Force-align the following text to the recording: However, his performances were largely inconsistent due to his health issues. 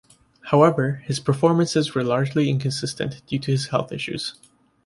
However, 0.45 1.03
his 1.05 1.19
performances 1.19 1.93
were 1.93 2.03
largely 2.03 2.49
inconsistent 2.49 3.23
due 3.27 3.37
to 3.37 3.51
his 3.51 3.67
health 3.67 3.91
issues. 3.91 4.33